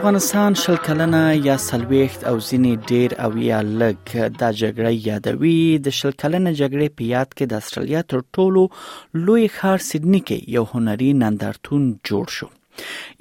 افغانستان 0.00 0.54
شل 0.54 0.76
کلنه 0.76 1.36
یا 1.46 1.54
سلويخت 1.62 2.22
او 2.28 2.34
ځینې 2.48 2.72
ډیر 2.90 3.10
او 3.24 3.30
یا 3.46 3.58
لګ 3.62 4.30
د 4.40 4.44
جګړې 4.60 4.92
یادوي 5.06 5.56
د 5.88 5.96
شل 5.98 6.14
کلنه 6.22 6.52
جګړې 6.60 6.88
په 7.00 7.08
یاد 7.08 7.30
کې 7.38 7.48
د 7.50 7.58
استرالیا 7.62 8.02
تر 8.12 8.20
ټولو 8.36 8.62
لوی 9.26 9.44
ښار 9.58 9.84
سیدنی 9.88 10.20
کې 10.28 10.54
یو 10.56 10.64
هنري 10.72 11.10
نندرتون 11.24 11.84
جوړ 12.12 12.26
شو 12.36 12.48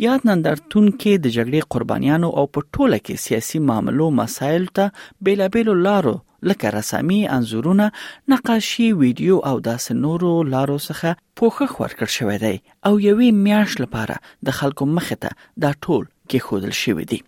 یاد 0.05 0.27
نندرتون 0.31 0.89
کې 0.91 1.25
د 1.25 1.35
جګړې 1.39 1.75
قربانیانو 1.77 2.29
او 2.37 2.45
په 2.53 2.65
ټوله 2.75 3.03
کې 3.05 3.23
سیاسي 3.27 3.63
معاملو 3.71 4.09
مسایل 4.23 4.71
ته 4.81 5.05
بیلابیلو 5.29 5.77
لارو 5.89 6.15
لکه 6.49 6.73
رسامي 6.79 7.21
انزورونه 7.37 7.89
نقاشي 8.33 8.85
ویډیو 9.03 9.41
او 9.51 9.55
داس 9.69 9.91
نورو 10.03 10.31
لارو 10.55 10.77
څخه 10.89 11.19
پوښښ 11.39 11.73
ورکړ 11.83 12.07
شوی 12.17 12.37
دی 12.45 12.55
او 12.87 12.93
یوې 13.09 13.29
میاشت 13.45 13.77
لپاره 13.83 14.15
د 14.47 14.55
خلکو 14.59 14.83
مخ 14.95 15.07
ته 15.25 15.29
دا 15.63 15.71
ټول 15.83 16.03
کې 16.29 16.39
خودل 16.47 16.73
شوی 16.83 17.05
دی 17.11 17.19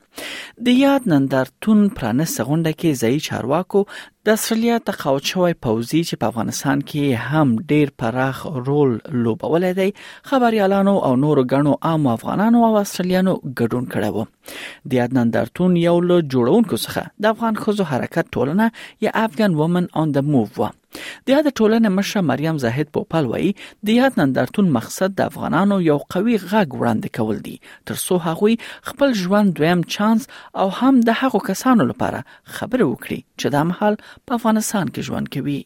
د 0.68 0.80
یاد 0.86 1.04
نندارتون 1.12 1.80
پرانس 2.00 2.34
غونډه 2.48 2.74
کې 2.80 3.00
ځای 3.04 3.24
چارواکو 3.28 3.84
د 4.30 4.38
استرالیا 4.40 4.80
تقاوت 4.90 5.32
شوی 5.34 5.56
پوزي 5.68 6.02
چې 6.10 6.24
په 6.24 6.34
افغانستان 6.34 6.82
کې 6.90 7.30
هم 7.30 7.56
ډیر 7.76 7.94
پراخ 8.04 8.44
رول 8.72 8.92
لوبولای 9.28 9.72
دی 9.80 9.88
خبريالانو 10.34 10.98
او 11.10 11.14
نورو 11.24 11.48
غنو 11.56 11.78
عام 11.92 12.12
افغانانو 12.16 12.66
او 12.72 12.74
استرالیانو 12.84 13.38
ګډون 13.46 13.90
کړي 13.96 14.18
وو 14.18 14.90
د 14.94 15.00
یاد 15.02 15.18
نندارتون 15.22 15.80
یو 15.86 15.96
له 16.12 16.20
جوړونکو 16.28 16.84
څخه 16.84 17.26
د 17.26 17.34
افغان 17.36 17.64
خوځو 17.64 17.90
حرکت 17.96 18.36
ټولنه 18.38 18.70
یا 19.10 19.18
افغان 19.28 19.60
وومن 19.64 19.90
اون 20.02 20.16
د 20.22 20.30
موو 20.36 20.72
د 21.26 21.30
یاد 21.34 21.48
ټولنې 21.60 21.92
مشه 21.98 22.24
مریم 22.30 22.60
زاهد 22.64 22.92
پوپل 22.98 23.30
وایي 23.34 23.52
د 23.90 23.92
یاد 23.98 24.20
نندرتون 24.22 24.70
مقصد 24.78 25.16
د 25.20 25.32
افغانانو 25.32 25.80
یو 25.90 25.98
قوي 26.16 26.38
غږ 26.46 26.78
وړاندې 26.82 27.16
کول 27.20 27.42
دي 27.50 27.56
ترڅو 27.92 28.20
هغوی 28.28 28.58
خپل 28.92 29.16
ژوند 29.24 29.54
دویم 29.62 29.86
چانس 29.98 30.28
او 30.64 30.70
هم 30.82 30.94
د 31.10 31.20
هغو 31.24 31.44
کسانو 31.52 31.90
لپاره 31.94 32.24
خبرې 32.60 32.86
وکړي 32.94 33.20
چې 33.26 33.58
د 33.58 33.70
محل 33.74 34.00
په 34.28 34.40
افغانستان 34.42 34.96
کې 34.96 35.10
ژوند 35.12 35.36
کوي 35.38 35.60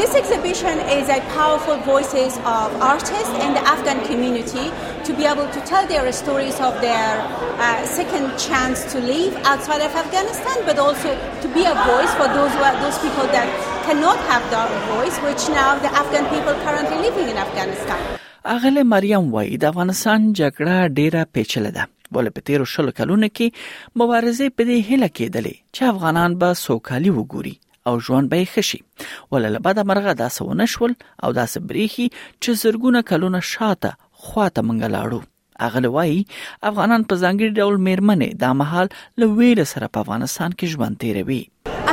This 0.00 0.12
exhibition 0.18 0.78
is 0.96 1.08
a 1.14 1.16
powerful 1.30 1.78
voices 1.86 2.36
of 2.50 2.74
artists 2.88 3.40
and 3.46 3.56
the 3.58 3.62
Afghan 3.70 3.98
community 4.10 4.66
to 5.08 5.14
be 5.20 5.26
able 5.34 5.48
to 5.58 5.62
tell 5.72 5.86
their 5.92 6.06
stories 6.12 6.56
of 6.68 6.74
their 6.86 7.12
uh, 7.26 7.86
second 7.98 8.26
chance 8.46 8.78
to 8.92 8.98
live 9.12 9.34
outside 9.50 9.82
of 9.88 9.92
Afghanistan, 10.02 10.56
but 10.68 10.76
also 10.86 11.08
to 11.44 11.48
be 11.56 11.62
a 11.74 11.76
voice 11.92 12.12
for 12.20 12.26
those 12.36 12.52
who 12.56 12.62
are, 12.68 12.76
those 12.84 12.98
people 13.06 13.26
that 13.36 13.48
cannot 13.86 14.18
have 14.30 14.44
their 14.54 14.70
voice, 14.94 15.16
which 15.26 15.42
now 15.60 15.70
the 15.86 15.90
Afghan 16.02 16.24
people 16.34 16.54
currently 16.66 16.98
living 17.08 17.28
in 17.34 17.38
Afghanistan. 17.46 18.02
اغله 18.46 18.82
مریم 18.82 19.30
وای 19.34 19.56
د 19.62 19.64
افغانستان 19.70 20.26
جګړه 20.32 20.86
ډیره 20.88 21.24
پیچله 21.36 21.70
ده 21.78 21.86
ولې 21.86 22.36
په 22.36 22.46
تیرو 22.50 22.64
شلو 22.74 22.92
کلونو 23.00 23.28
کې 23.40 23.96
مبارزه 24.02 24.52
په 24.58 24.66
دې 24.68 24.78
هله 24.90 25.10
کېدلې 25.16 25.56
چې 25.74 25.88
افغانان 25.94 26.36
به 26.42 26.58
سوکالي 26.64 27.12
وګوري 27.16 27.54
او 27.92 27.96
ژوند 28.06 28.32
به 28.34 28.50
خشي 28.52 28.80
ولله 29.34 29.64
بعد 29.66 29.80
مرغه 29.92 30.14
داسونه 30.20 30.66
شول 30.74 30.94
او 31.24 31.34
داس 31.40 31.58
بریخي 31.72 32.06
چې 32.12 32.58
زرګونه 32.64 33.02
کلونه 33.12 33.40
شاته 33.52 33.94
خواته 34.30 34.62
منګه 34.68 34.88
لاړو 34.96 35.20
اغه 35.66 35.88
وایي 35.96 36.18
افغانان 36.70 37.02
په 37.12 37.20
ځانګړي 37.22 37.50
ډول 37.60 37.76
میرمنې 37.88 38.28
د 38.42 38.58
مهال 38.60 38.86
له 39.18 39.26
ویل 39.38 39.60
سره 39.72 39.86
په 39.94 39.98
افغانستان 40.04 40.50
کې 40.58 40.72
ژوند 40.74 40.94
تیروي 41.04 41.42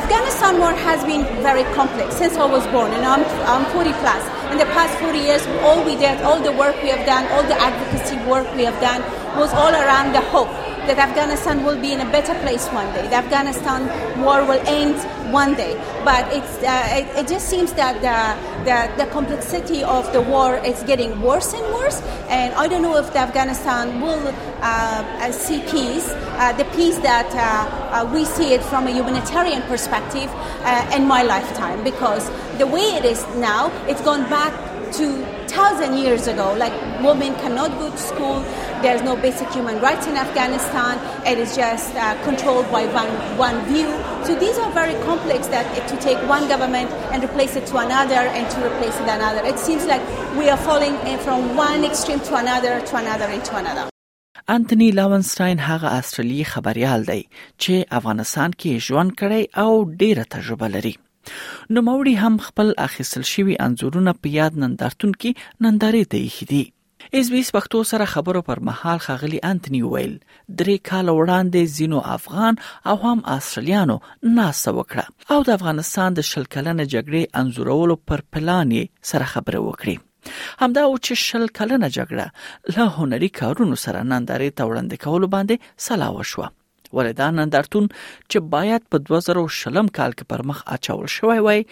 Afghanistan 0.02 0.54
war 0.64 0.74
has 0.88 1.06
been 1.12 1.24
very 1.50 1.66
complex 1.80 2.20
since 2.24 2.38
I 2.46 2.48
was 2.56 2.66
born 2.76 2.92
and 2.98 3.06
I'm, 3.14 3.24
I'm 3.54 3.64
40 3.78 3.96
plus. 4.02 4.24
In 4.56 4.62
the 4.64 4.68
past 4.78 4.94
40 5.06 5.22
years, 5.30 5.44
all 5.70 5.80
we 5.88 5.96
did, 6.04 6.16
all 6.28 6.40
the 6.48 6.54
work 6.64 6.76
we 6.88 6.92
have 6.96 7.04
done, 7.14 7.24
all 7.38 7.46
the 7.54 7.58
advocacy 7.70 8.18
work 8.34 8.46
we 8.60 8.64
have 8.70 8.80
done 8.90 9.02
was 9.42 9.52
all 9.64 9.74
around 9.84 10.08
the 10.20 10.24
hope. 10.36 10.52
that 10.88 11.00
Afghanistan 11.00 11.64
will 11.66 11.80
be 11.82 11.94
in 11.94 12.00
a 12.02 12.12
better 12.12 12.36
place 12.42 12.68
one 12.68 12.86
day. 12.94 13.04
The 13.08 13.16
Afghanistan 13.16 13.90
war 14.22 14.44
will 14.46 14.62
end 14.68 14.96
one 15.34 15.56
day. 15.56 15.74
But 16.04 16.32
it's, 16.32 16.54
uh, 16.60 16.88
it, 16.92 17.08
it, 17.26 17.28
just 17.28 17.50
seems 17.50 17.74
that 17.74 17.96
the, 18.06 18.66
the, 18.66 19.06
the, 19.06 19.12
complexity 19.12 19.84
of 19.84 20.12
the 20.14 20.22
war 20.22 20.58
is 20.60 20.82
getting 20.84 21.20
worse 21.22 21.54
and 21.54 21.66
worse. 21.74 22.02
And 22.30 22.54
I 22.54 22.68
don't 22.68 22.84
know 22.84 22.96
if 22.98 23.16
Afghanistan 23.16 24.00
will 24.00 24.28
uh, 24.28 24.34
uh, 24.62 25.32
see 25.32 25.60
peace, 25.64 26.08
uh, 26.38 26.54
the 26.58 26.66
peace 26.78 26.98
that 27.00 27.26
uh, 27.34 28.06
uh, 28.06 28.14
we 28.14 28.24
see 28.26 28.54
it 28.54 28.62
from 28.64 28.86
a 28.86 28.92
humanitarian 28.92 29.64
perspective 29.64 30.30
in 30.94 31.08
my 31.08 31.24
lifetime. 31.24 31.84
Because 31.84 32.30
the 32.60 32.68
way 32.68 32.82
it 32.82 33.06
is 33.06 33.26
now, 33.38 33.72
it's 33.88 34.02
gone 34.02 34.30
back 34.30 34.54
to 34.94 35.26
thousand 35.58 35.92
years 36.04 36.24
ago. 36.34 36.48
Like 36.64 36.76
women 37.08 37.32
cannot 37.44 37.72
go 37.82 37.88
to 37.98 38.02
school. 38.12 38.38
There's 38.84 39.04
no 39.10 39.14
basic 39.26 39.50
human 39.58 39.78
rights 39.88 40.06
in 40.12 40.16
Afghanistan. 40.26 40.94
It 41.32 41.38
is 41.46 41.52
just 41.64 41.90
uh, 41.96 42.02
controlled 42.30 42.68
by 42.76 42.84
one 43.02 43.12
one 43.48 43.58
view. 43.72 43.90
So 44.28 44.32
these 44.44 44.58
are 44.64 44.72
very 44.82 44.98
complex. 45.10 45.40
That 45.56 45.66
to 45.92 45.96
take 46.08 46.20
one 46.36 46.46
government 46.54 46.90
and 47.14 47.20
replace 47.30 47.54
it 47.60 47.66
to 47.72 47.76
another 47.88 48.22
and 48.40 48.44
to 48.54 48.58
replace 48.70 48.98
it 49.04 49.10
another. 49.18 49.42
It 49.54 49.58
seems 49.68 49.84
like 49.94 50.04
we 50.40 50.46
are 50.54 50.62
falling 50.70 50.96
uh, 51.10 51.16
from 51.26 51.40
one 51.68 51.82
extreme 51.92 52.22
to 52.30 52.34
another, 52.44 52.72
to 52.92 52.96
another, 53.04 53.28
and 53.36 53.44
to 53.52 53.56
another. 53.64 53.86
انټونی 54.48 54.92
لاونستاین 54.92 55.60
هغه 55.60 55.88
استرالی 55.98 56.44
خبريال 56.50 57.04
دی 57.08 57.22
چې 57.60 57.74
افغانستان 58.02 58.52
کې 58.52 58.88
ژوند 58.90 59.12
کړی 59.24 59.58
او 59.58 59.84
ډیره 60.04 60.24
تجربه 60.38 60.68
لري 60.76 60.94
نوموړي 61.76 62.14
هم 62.24 62.36
خپل 62.46 62.68
اخیستل 62.88 63.24
شوی 63.34 63.56
انزورونه 63.68 64.12
په 64.24 64.32
یاد 64.38 64.60
نندارتون 64.64 65.14
کې 65.20 65.62
نندارې 65.66 66.12
ته 66.14 66.20
ایښي 66.22 66.50
دي 66.54 66.64
اس 67.20 67.30
بي 67.34 67.40
اس 67.46 67.50
پښتو 67.56 67.82
سره 67.92 68.08
خبرو 68.14 68.42
پر 68.50 68.62
مهال 68.70 69.02
خغلی 69.08 69.40
انټونی 69.52 69.82
ویل 69.94 70.14
درې 70.16 70.90
کال 70.92 71.12
وړاندې 71.12 71.76
زینو 71.78 72.02
افغان 72.18 72.60
او 72.92 72.96
هم 73.06 73.24
استرالیانو 73.38 73.98
ناسه 74.40 74.76
وکړه 74.80 75.38
او 75.38 75.48
د 75.50 75.56
افغانستان 75.60 76.20
د 76.20 76.28
شلکلنه 76.34 76.82
جګړې 76.82 77.40
انزورولو 77.44 78.00
پر 78.12 78.26
پلان 78.36 78.76
سره 79.14 79.32
خبره 79.36 79.64
وکړه 79.70 80.12
همدا 80.66 80.84
او 80.92 80.94
چې 81.00 81.26
شل 81.30 81.48
کلنه 81.60 81.90
جګړه 81.96 82.78
له 82.78 82.86
هنري 83.00 83.32
کارونو 83.42 83.82
سره 83.86 84.06
نندارې 84.12 84.60
ته 84.60 84.70
وړاندې 84.70 85.04
کول 85.08 85.28
باندې 85.34 85.86
سلا 85.90 86.08
وشوه 86.20 86.54
والدان 86.94 87.34
نندارتون 87.36 87.88
چې 88.30 88.40
باید 88.56 88.82
په 88.90 89.00
2000 89.12 89.44
شلم 89.60 89.88
کال 89.98 90.16
کې 90.18 90.34
پر 90.34 90.44
مخ 90.52 90.62
اچول 90.78 91.08
شوی 91.16 91.40
وای 91.48 91.64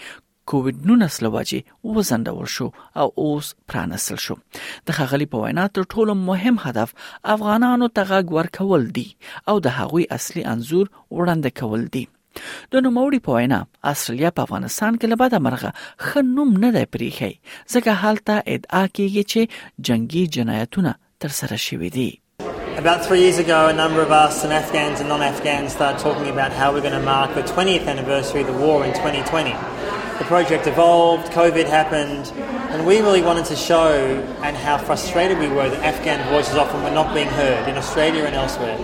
کووډ 0.51 0.89
19 0.93 1.25
لواجی 1.25 1.57
وزندول 1.97 2.47
شو 2.53 2.65
او 3.01 3.05
اوس 3.25 3.51
پرانسل 3.73 4.17
شو 4.23 4.35
د 4.89 4.97
خغلی 4.97 5.27
په 5.35 5.43
وینا 5.43 5.67
تر 5.77 5.83
ټولو 5.93 6.15
مهم 6.23 6.57
هدف 6.63 6.93
افغانانو 7.35 7.89
ته 7.99 8.09
غږ 8.09 8.39
ورکول 8.39 8.89
دي 8.97 9.05
او 9.53 9.55
د 9.67 9.75
هغوی 9.77 10.07
اصلي 10.19 10.43
انزور 10.55 10.91
وړاندې 10.95 11.61
کول 11.61 11.87
دي 11.93 12.03
د 12.39 12.83
نوموړي 12.85 13.25
په 13.27 13.37
وینا 13.37 13.59
استرالیا 13.93 14.31
په 14.39 14.47
افغانستان 14.49 14.97
کې 14.97 15.13
لبا 15.13 15.29
د 15.35 15.43
مرغه 15.45 15.71
خنوم 16.09 16.51
نه 16.65 16.73
دی 16.77 16.83
پریخي 16.97 17.31
ځکه 17.31 17.95
حالت 18.03 18.33
ادعا 18.39 18.83
کیږي 18.97 19.31
چې 19.35 19.87
جنگي 19.91 20.25
جنایتونه 20.37 20.93
تر 21.25 21.37
سره 21.41 21.61
شوې 21.67 21.93
دي 21.99 22.09
About 22.77 23.05
three 23.05 23.19
years 23.21 23.37
ago, 23.37 23.67
a 23.67 23.71
number 23.73 24.01
of 24.01 24.11
us 24.11 24.43
and 24.43 24.51
Afghans 24.51 24.99
and 24.99 25.07
non 25.07 25.21
Afghans 25.21 25.73
started 25.73 26.01
talking 26.01 26.27
about 26.27 26.51
how 26.51 26.73
we're 26.73 26.81
going 26.81 26.93
to 26.99 27.03
mark 27.05 27.31
the 27.35 27.43
20th 27.43 27.85
anniversary 27.87 28.41
of 28.41 28.47
the 28.47 28.53
war 28.53 28.83
in 28.83 28.91
2020. 28.93 29.51
The 30.17 30.25
project 30.25 30.65
evolved, 30.65 31.31
COVID 31.33 31.67
happened, 31.67 32.33
and 32.71 32.87
we 32.87 32.99
really 32.99 33.21
wanted 33.21 33.45
to 33.45 33.55
show 33.55 33.93
and 34.41 34.57
how 34.57 34.79
frustrated 34.79 35.37
we 35.37 35.49
were 35.49 35.69
that 35.69 35.83
Afghan 35.85 36.27
voices 36.31 36.55
often 36.55 36.81
were 36.83 36.89
not 36.89 37.13
being 37.13 37.27
heard 37.27 37.69
in 37.69 37.77
Australia 37.77 38.23
and 38.23 38.33
elsewhere. 38.33 38.75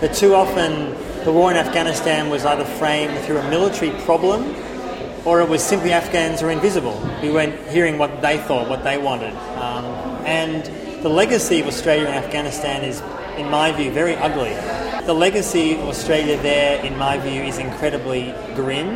That 0.00 0.14
too 0.16 0.34
often 0.34 0.96
the 1.24 1.30
war 1.32 1.50
in 1.50 1.58
Afghanistan 1.58 2.30
was 2.30 2.46
either 2.46 2.64
framed 2.64 3.18
through 3.26 3.38
a 3.38 3.50
military 3.50 3.90
problem 4.04 4.54
or 5.26 5.42
it 5.42 5.48
was 5.50 5.62
simply 5.62 5.92
Afghans 5.92 6.40
were 6.40 6.50
invisible. 6.50 6.98
We 7.22 7.30
weren't 7.30 7.60
hearing 7.68 7.98
what 7.98 8.22
they 8.22 8.38
thought, 8.38 8.70
what 8.70 8.84
they 8.84 8.96
wanted. 8.96 9.34
Um, 9.58 9.84
and 10.26 10.64
the 11.04 11.08
legacy 11.10 11.60
of 11.60 11.66
Australia 11.66 12.06
and 12.08 12.24
Afghanistan 12.24 12.82
is 12.82 13.02
in 13.38 13.48
my 13.50 13.70
view, 13.76 13.90
very 13.90 14.14
ugly. 14.28 14.54
The 15.06 15.14
legacy 15.26 15.74
of 15.76 15.88
Australia 15.94 16.36
there, 16.42 16.76
in 16.88 16.96
my 16.98 17.18
view, 17.18 17.42
is 17.52 17.58
incredibly 17.66 18.22
grim. 18.60 18.88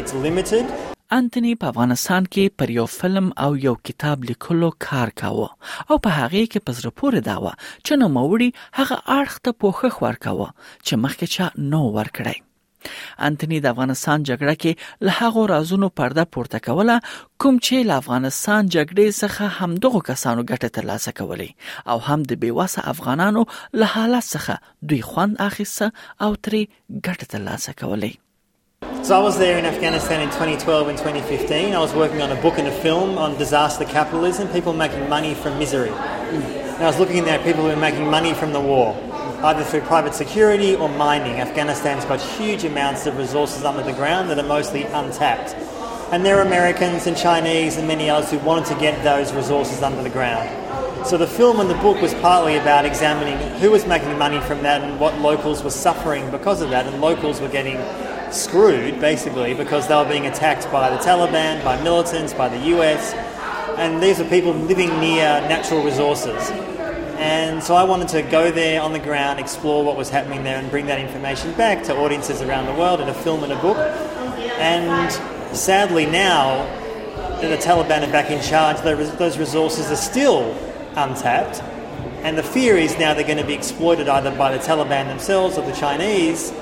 It's 0.00 0.14
limited. 0.28 0.66
انټونی 1.12 1.52
په 1.62 1.68
افغانستان 1.72 2.26
کې 2.34 2.56
پر 2.62 2.70
یو 2.72 2.84
فلم 2.96 3.30
او 3.46 3.48
یو 3.62 3.72
کتاب 3.88 4.24
لیکلو 4.28 4.68
کار 4.84 5.10
کاوه 5.22 5.48
او 5.86 5.96
په 6.04 6.10
هغه 6.16 6.42
کې 6.52 6.64
په 6.68 6.74
زړه 6.80 6.94
پورې 7.00 7.24
داوه 7.28 7.56
چې 7.62 8.02
نو 8.02 8.10
موري 8.18 8.48
هغه 8.80 9.00
اړخ 9.16 9.34
ته 9.48 9.56
پوښښ 9.64 10.06
ورکاوه 10.06 10.46
چې 10.84 11.02
مخکې 11.06 11.34
چا 11.38 11.66
نو 11.74 11.80
ورکړی 11.98 12.36
انټونی 13.28 13.58
د 13.64 13.74
افغانستان 13.74 14.24
جګړه 14.28 14.54
کې 14.64 15.08
له 15.08 15.16
هغه 15.20 15.44
رازونو 15.52 15.88
پرده 16.00 16.24
پورته 16.36 16.62
کوله 16.68 16.96
کوم 17.44 17.60
چې 17.66 17.88
له 17.90 17.98
افغانستان 18.04 18.70
جګړې 18.76 19.18
څخه 19.24 19.50
هم 19.58 19.76
دغه 19.86 20.00
کسانو 20.10 20.46
ګټه 20.46 20.76
ترلاسه 20.78 21.12
کولې 21.20 21.92
او 21.94 21.98
هم 22.08 22.26
د 22.32 22.40
بیوسه 22.44 22.86
افغانانو 22.94 23.44
له 23.82 23.90
حالت 23.96 24.28
څخه 24.30 24.88
دوی 24.92 25.02
خوند 25.12 25.40
اخیسته 25.50 25.92
او 26.26 26.32
ترې 26.34 26.74
ګټه 26.74 27.36
ترلاسه 27.36 27.76
کولې 27.84 28.26
So 29.08 29.16
I 29.16 29.20
was 29.24 29.36
there 29.40 29.56
in 29.60 29.66
Afghanistan 29.70 30.20
in 30.26 30.30
2012 30.34 30.88
and 30.90 30.98
2015. 31.04 31.52
I 31.78 31.82
was 31.84 31.92
working 32.00 32.22
on 32.26 32.30
a 32.34 32.38
book 32.44 32.58
and 32.62 32.68
a 32.72 32.72
film 32.84 33.16
on 33.26 33.36
disaster 33.40 33.86
capitalism, 33.92 34.48
people 34.56 34.74
making 34.82 35.06
money 35.12 35.30
from 35.44 35.58
misery. 35.62 35.92
And 36.32 36.82
I 36.82 36.86
was 36.92 36.98
looking 37.02 37.18
in 37.22 37.28
there 37.28 37.38
at 37.40 37.44
people 37.48 37.62
who 37.66 37.70
were 37.70 37.84
making 37.88 38.10
money 38.18 38.32
from 38.40 38.52
the 38.58 38.66
war. 38.72 38.86
either 39.42 39.64
through 39.64 39.80
private 39.82 40.14
security 40.14 40.74
or 40.76 40.88
mining. 40.88 41.40
Afghanistan's 41.40 42.04
got 42.04 42.20
huge 42.20 42.64
amounts 42.64 43.06
of 43.06 43.16
resources 43.16 43.64
under 43.64 43.82
the 43.82 43.92
ground 43.92 44.28
that 44.30 44.38
are 44.38 44.46
mostly 44.46 44.84
untapped. 44.84 45.54
And 46.12 46.26
there 46.26 46.38
are 46.38 46.42
Americans 46.42 47.06
and 47.06 47.16
Chinese 47.16 47.76
and 47.78 47.88
many 47.88 48.10
others 48.10 48.30
who 48.30 48.38
wanted 48.40 48.66
to 48.66 48.74
get 48.74 49.02
those 49.02 49.32
resources 49.32 49.82
under 49.82 50.02
the 50.02 50.10
ground. 50.10 50.48
So 51.06 51.16
the 51.16 51.26
film 51.26 51.58
and 51.60 51.70
the 51.70 51.74
book 51.74 52.02
was 52.02 52.12
partly 52.14 52.56
about 52.56 52.84
examining 52.84 53.38
who 53.60 53.70
was 53.70 53.86
making 53.86 54.18
money 54.18 54.40
from 54.40 54.62
that 54.64 54.82
and 54.82 55.00
what 55.00 55.18
locals 55.20 55.62
were 55.62 55.70
suffering 55.70 56.30
because 56.30 56.60
of 56.60 56.68
that. 56.70 56.86
And 56.86 57.00
locals 57.00 57.40
were 57.40 57.48
getting 57.48 57.80
screwed, 58.32 59.00
basically, 59.00 59.54
because 59.54 59.88
they 59.88 59.94
were 59.94 60.08
being 60.08 60.26
attacked 60.26 60.70
by 60.70 60.90
the 60.90 60.96
Taliban, 60.98 61.64
by 61.64 61.80
militants, 61.82 62.34
by 62.34 62.48
the 62.48 62.58
US. 62.76 63.14
And 63.78 64.02
these 64.02 64.18
were 64.18 64.26
people 64.26 64.52
living 64.52 64.90
near 65.00 65.26
natural 65.48 65.82
resources. 65.82 66.50
And 67.20 67.62
so 67.62 67.74
I 67.74 67.84
wanted 67.84 68.08
to 68.08 68.22
go 68.22 68.50
there 68.50 68.80
on 68.80 68.94
the 68.94 68.98
ground, 68.98 69.38
explore 69.40 69.84
what 69.84 69.94
was 69.94 70.08
happening 70.08 70.42
there, 70.42 70.56
and 70.58 70.70
bring 70.70 70.86
that 70.86 70.98
information 70.98 71.52
back 71.52 71.84
to 71.84 71.94
audiences 71.96 72.40
around 72.40 72.64
the 72.64 72.72
world 72.72 72.98
in 72.98 73.08
a 73.10 73.14
film 73.14 73.44
and 73.44 73.52
a 73.52 73.60
book. 73.60 73.76
And 74.58 75.12
sadly, 75.54 76.06
now 76.06 76.64
the 77.42 77.58
Taliban 77.58 78.08
are 78.08 78.10
back 78.10 78.30
in 78.30 78.40
charge, 78.42 78.78
those 78.80 79.36
resources 79.36 79.90
are 79.90 79.96
still 79.96 80.56
untapped. 80.96 81.60
And 82.22 82.38
the 82.38 82.42
fear 82.42 82.78
is 82.78 82.98
now 82.98 83.12
they're 83.12 83.22
going 83.26 83.36
to 83.38 83.46
be 83.46 83.52
exploited 83.54 84.08
either 84.08 84.34
by 84.38 84.56
the 84.56 84.62
Taliban 84.64 85.06
themselves 85.06 85.58
or 85.58 85.66
the 85.66 85.76
Chinese. 85.76 86.52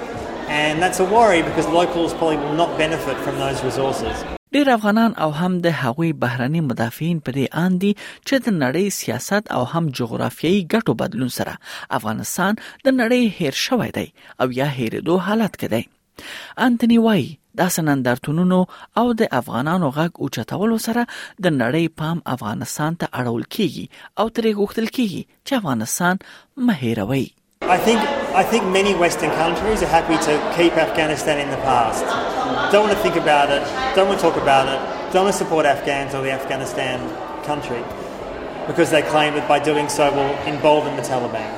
And 0.49 0.83
that's 0.83 0.99
a 0.99 1.05
worry 1.05 1.41
because 1.43 1.69
locals 1.69 2.15
probably 2.15 2.37
will 2.39 2.55
not 2.55 2.77
benefit 2.77 3.17
from 3.19 3.37
those 3.37 3.63
resources. 3.63 4.25
ډیر 4.55 4.69
افغانان 4.79 5.11
او 5.23 5.31
هم 5.41 5.49
د 5.65 5.69
هغوی 5.83 6.11
بهرنی 6.23 6.61
مدافعین 6.71 7.19
په 7.25 7.31
دې 7.37 7.47
آن 7.65 7.73
دي 7.83 7.91
چې 8.29 8.35
د 8.47 8.55
نړۍ 8.63 8.87
سیاست 9.01 9.45
او 9.57 9.63
هم 9.73 9.85
جغرافیایي 9.99 10.61
ګټو 10.73 10.93
بدلون 11.03 11.31
سره 11.39 11.55
افغانستان 11.99 12.53
د 12.85 12.89
نړۍ 13.01 13.23
هیر 13.41 13.55
شوی 13.67 13.91
دی 13.97 14.07
او 14.45 14.49
یا 14.59 14.69
هیردو 14.79 15.15
حالت 15.27 15.53
کې 15.61 15.69
دی 15.75 15.85
انټونی 16.69 16.99
وای 17.07 17.25
د 17.63 17.73
سنندرتونونو 17.77 18.59
او 19.03 19.07
د 19.21 19.33
افغانانو 19.41 19.89
غږ 19.99 20.11
اوچتولو 20.27 20.77
سره 20.87 21.03
د 21.45 21.47
نړۍ 21.63 21.85
پام 22.05 22.19
افغانستان 22.37 22.93
ته 23.03 23.07
اړول 23.21 23.45
کیږي 23.55 23.85
او 24.21 24.27
ترې 24.37 24.51
غوښتل 24.63 24.87
کیږي 24.97 25.23
چې 25.47 25.53
افغانستان 25.63 26.25
مهیروي 26.71 27.27
I 27.63 27.77
think 27.77 27.99
I 28.35 28.45
think 28.45 28.65
many 28.67 28.95
Western 28.95 29.31
countries 29.33 29.83
are 29.83 29.89
happy 29.89 30.17
to 30.17 30.55
keep 30.57 30.77
Afghanistan 30.79 31.41
in 31.41 31.51
the 31.51 31.57
past. 31.59 32.05
Don't 32.73 32.85
want 32.87 32.97
to 32.97 33.03
think 33.03 33.17
about 33.17 33.51
it. 33.51 33.63
Don't 33.95 34.09
want 34.09 34.21
to 34.21 34.27
talk 34.31 34.41
about 34.41 34.69
it. 34.69 35.13
Don't 35.13 35.25
want 35.25 35.35
to 35.37 35.45
support 35.45 35.67
Afghans 35.67 36.15
or 36.15 36.23
the 36.23 36.31
Afghanistan 36.31 36.99
country 37.45 37.83
because 38.67 38.91
they 38.91 39.03
claim 39.03 39.35
that 39.35 39.47
by 39.49 39.59
doing 39.59 39.89
so 39.89 40.11
will 40.15 40.35
embolden 40.47 40.95
the 40.97 41.03
Taliban. 41.03 41.51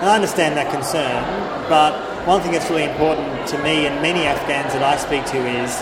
And 0.00 0.10
I 0.10 0.14
understand 0.16 0.56
that 0.56 0.70
concern, 0.72 1.22
but 1.68 1.94
one 2.26 2.40
thing 2.42 2.52
that's 2.52 2.68
really 2.68 2.84
important 2.84 3.46
to 3.48 3.58
me 3.62 3.86
and 3.86 4.02
many 4.02 4.24
Afghans 4.24 4.72
that 4.72 4.82
I 4.82 4.96
speak 4.96 5.24
to 5.32 5.36
is 5.62 5.72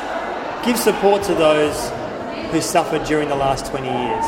give 0.66 0.76
support 0.78 1.22
to 1.24 1.34
those 1.34 1.88
who 2.52 2.60
suffered 2.60 3.04
during 3.04 3.28
the 3.28 3.36
last 3.36 3.66
20 3.66 3.86
years. 3.86 4.24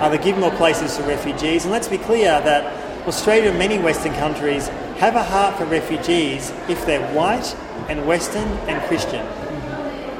Either 0.00 0.18
give 0.18 0.38
more 0.38 0.52
places 0.52 0.96
for 0.96 1.02
refugees, 1.04 1.64
and 1.64 1.72
let's 1.72 1.88
be 1.88 1.98
clear 1.98 2.40
that 2.42 2.64
Australia 3.08 3.48
and 3.48 3.58
many 3.58 3.78
Western 3.78 4.12
countries 4.14 4.68
have 5.00 5.16
a 5.16 5.22
heart 5.22 5.56
for 5.56 5.64
refugees 5.64 6.50
if 6.68 6.84
they're 6.84 7.04
white 7.14 7.56
and 7.88 8.06
Western 8.06 8.46
and 8.68 8.82
Christian. 8.84 9.24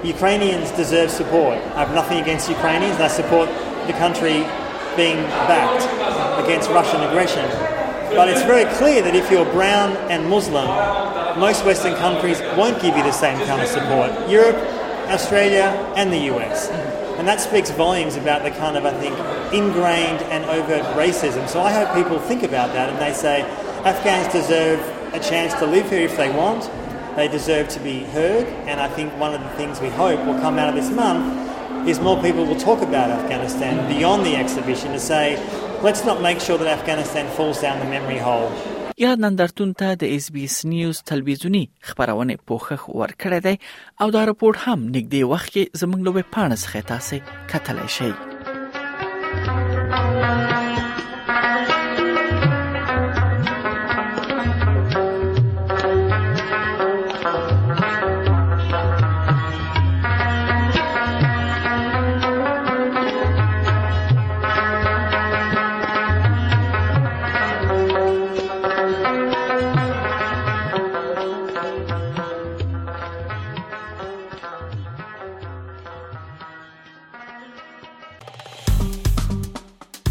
Ukrainians 0.03 0.71
deserve 0.73 1.11
support. 1.11 1.57
I 1.77 1.85
have 1.85 1.95
nothing 1.95 2.19
against 2.19 2.49
Ukrainians 2.49 2.95
and 2.97 3.05
I 3.05 3.09
support 3.09 3.49
the 3.87 3.93
country 3.95 4.41
being 4.97 5.19
backed 5.51 5.85
against 6.45 6.71
Russian 6.71 7.03
aggression. 7.03 7.45
But 8.17 8.29
it's 8.31 8.43
very 8.43 8.65
clear 8.77 9.03
that 9.03 9.15
if 9.15 9.31
you're 9.31 9.51
brown 9.53 9.95
and 10.11 10.27
Muslim, 10.31 10.69
most 11.39 11.65
Western 11.67 11.95
countries 11.97 12.41
won't 12.57 12.81
give 12.81 12.97
you 12.97 13.03
the 13.03 13.13
same 13.13 13.39
kind 13.47 13.61
of 13.61 13.69
support. 13.69 14.11
Europe, 14.31 14.57
Australia, 15.11 15.67
and 15.97 16.11
the 16.11 16.31
US. 16.35 16.71
And 17.19 17.27
that 17.27 17.41
speaks 17.41 17.71
volumes 17.73 18.15
about 18.15 18.45
the 18.45 18.53
kind 18.53 18.77
of, 18.77 18.87
I 18.87 18.93
think, 18.93 19.19
ingrained 19.53 20.23
and 20.33 20.45
overt 20.49 20.85
racism. 20.97 21.49
So 21.49 21.61
I 21.61 21.73
hope 21.73 21.93
people 21.93 22.21
think 22.21 22.45
about 22.45 22.73
that 22.75 22.91
and 22.91 22.99
they 23.01 23.13
say 23.13 23.43
Afghans 23.85 24.33
deserve 24.33 24.79
a 25.13 25.19
chance 25.19 25.53
to 25.55 25.67
live 25.67 25.91
here 25.91 26.03
if 26.03 26.17
they 26.17 26.31
want. 26.31 26.71
They 27.17 27.27
deserve 27.27 27.69
to 27.71 27.81
be 27.81 28.05
heard. 28.05 28.47
And 28.69 28.81
I 28.81 28.89
think 28.89 29.13
one 29.19 29.35
of 29.35 29.41
the 29.41 29.49
things 29.51 29.81
we 29.81 29.89
hope 29.89 30.25
will 30.27 30.39
come 30.39 30.59
out 30.61 30.69
of 30.69 30.77
this 30.77 30.91
month 30.95 31.89
is 31.89 31.99
more 31.99 32.23
people 32.23 32.47
will 32.47 32.59
talk 32.61 32.83
about 32.83 33.11
Afghanistan 33.11 33.89
beyond 33.93 34.25
the 34.25 34.37
exhibition 34.37 34.93
to 34.93 35.01
say, 35.01 35.37
let's 35.83 36.05
not 36.05 36.21
make 36.23 36.39
sure 36.41 36.57
that 36.57 36.69
Afghanistan 36.69 37.27
falls 37.37 37.61
down 37.61 37.81
the 37.81 37.85
memory 37.87 38.19
hole 38.19 38.49
یا 39.03 39.11
نندرتون 39.23 39.71
ته 39.81 39.89
د 40.01 40.09
اس 40.15 40.25
بي 40.37 40.43
اس 40.49 40.55
نیوز 40.73 40.97
تلویزیونی 41.11 41.61
خبرونه 41.91 42.35
پوښښ 42.51 42.81
ورکړی 43.01 43.41
دی 43.47 43.57
او 44.05 44.11
دا 44.17 44.23
راپور 44.33 44.55
هم 44.65 44.77
نږدې 44.95 45.23
وخت 45.35 45.49
کې 45.55 45.63
زموږ 45.81 46.01
له 46.05 46.13
پاڼې 46.33 46.57
څخه 46.65 46.79
تاسو 46.91 47.17
کتلی 47.51 47.89
شئ 48.01 48.13